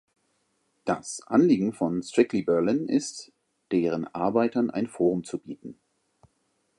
Das 0.83 1.21
Anliegen 1.27 1.73
von 1.73 2.01
Strictly 2.01 2.41
Berlin 2.41 2.87
ist, 2.89 3.31
deren 3.69 4.07
Arbeiten 4.07 4.71
ein 4.71 4.87
Forum 4.87 5.23
zu 5.23 5.37
bieten. 5.37 5.79